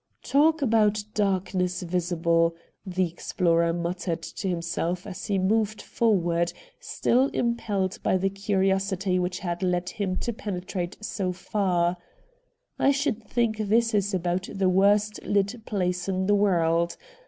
[0.23, 7.99] 'Talk about darkness visible,' the explorer muttered to himself as he moved forward, still impelled
[8.01, 11.97] by the curiosity which had led him to penetrate so far;
[12.79, 16.97] 'I should think this is about the worst lit place in the world.